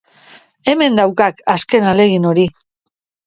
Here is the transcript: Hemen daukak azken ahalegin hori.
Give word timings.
Hemen 0.69 0.95
daukak 0.99 1.45
azken 1.53 1.85
ahalegin 1.89 2.25
hori. 2.31 2.47